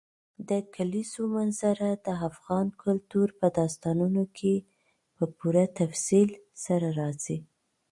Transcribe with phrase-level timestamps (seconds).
[0.49, 4.55] د کلیزو منظره د افغان کلتور په داستانونو کې
[5.15, 6.29] په پوره تفصیل
[6.65, 7.37] سره راځي.